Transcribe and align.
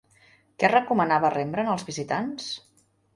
Què 0.61 0.69
recomanava 0.71 1.31
Rembrandt 1.35 1.73
als 1.73 1.85
visitants? 1.91 2.49